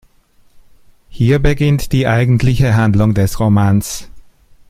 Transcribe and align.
Hier 1.09 1.37
beginnt 1.37 1.91
die 1.91 2.07
eigentliche 2.07 2.73
Handlung 2.75 3.13
des 3.13 3.39
Romans. 3.39 4.09